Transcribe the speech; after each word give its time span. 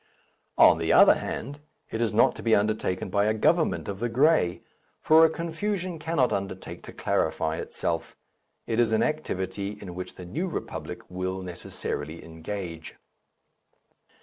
On 0.57 0.79
the 0.79 0.91
other 0.91 1.13
hand, 1.13 1.59
it 1.91 2.01
is 2.01 2.11
not 2.11 2.33
to 2.35 2.41
be 2.41 2.55
undertaken 2.55 3.11
by 3.11 3.25
a 3.25 3.35
government 3.35 3.87
of 3.87 3.99
the 3.99 4.09
grey, 4.09 4.63
for 4.99 5.23
a 5.23 5.29
confusion 5.29 5.99
cannot 5.99 6.33
undertake 6.33 6.81
to 6.85 6.91
clarify 6.91 7.57
itself; 7.57 8.17
it 8.65 8.79
is 8.79 8.93
an 8.93 9.03
activity 9.03 9.77
in 9.79 9.93
which 9.93 10.15
the 10.15 10.25
New 10.25 10.47
Republic 10.47 11.01
will 11.07 11.43
necessarily 11.43 12.25
engage. 12.25 12.95